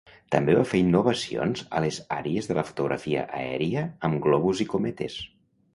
També 0.35 0.53
va 0.59 0.63
fer 0.69 0.79
innovacions 0.83 1.61
a 1.79 1.83
les 1.85 1.99
àrees 2.17 2.49
de 2.53 2.59
la 2.61 2.65
fotografia 2.71 3.27
aèria 3.43 3.87
amb 4.09 4.23
globus 4.27 4.65
i 4.67 4.71
cometes. 4.75 5.25